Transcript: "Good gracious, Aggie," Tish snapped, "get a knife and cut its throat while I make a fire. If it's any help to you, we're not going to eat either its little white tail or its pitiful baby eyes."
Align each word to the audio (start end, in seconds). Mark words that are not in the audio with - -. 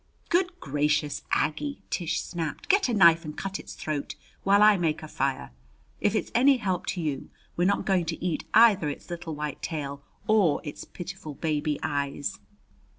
"Good 0.29 0.59
gracious, 0.59 1.21
Aggie," 1.31 1.83
Tish 1.91 2.21
snapped, 2.23 2.67
"get 2.69 2.89
a 2.89 2.93
knife 2.95 3.23
and 3.23 3.37
cut 3.37 3.59
its 3.59 3.75
throat 3.75 4.15
while 4.41 4.63
I 4.63 4.75
make 4.75 5.03
a 5.03 5.07
fire. 5.07 5.51
If 5.99 6.15
it's 6.15 6.31
any 6.33 6.57
help 6.57 6.87
to 6.87 7.01
you, 7.01 7.29
we're 7.55 7.67
not 7.67 7.85
going 7.85 8.05
to 8.05 8.25
eat 8.25 8.43
either 8.51 8.89
its 8.89 9.11
little 9.11 9.35
white 9.35 9.61
tail 9.61 10.01
or 10.25 10.59
its 10.63 10.85
pitiful 10.85 11.35
baby 11.35 11.77
eyes." 11.83 12.39